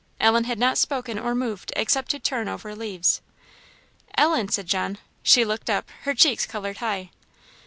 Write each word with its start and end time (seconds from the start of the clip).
Ellen 0.19 0.45
had 0.45 0.57
not 0.57 0.79
spoken 0.79 1.19
or 1.19 1.35
moved 1.35 1.71
except 1.75 2.09
to 2.09 2.17
turn 2.19 2.47
over 2.49 2.75
leaves. 2.75 3.21
"Ellen!" 4.17 4.49
said 4.49 4.65
John. 4.65 4.97
She 5.21 5.45
looked 5.45 5.69
up 5.69 5.91
her 6.05 6.15
cheeks 6.15 6.47
coloured 6.47 6.77
high. 6.77 7.11